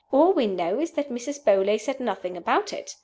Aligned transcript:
All 0.11 0.33
we 0.33 0.47
know 0.47 0.79
is 0.79 0.93
that 0.93 1.11
Mrs. 1.11 1.43
Beauly 1.45 1.77
said 1.79 1.99
nothing 1.99 2.35
about 2.35 2.73
it. 2.73 2.95